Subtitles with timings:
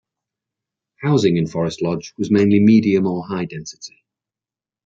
[1.03, 4.01] Housing in Forest Lodge was mainly medium or high density.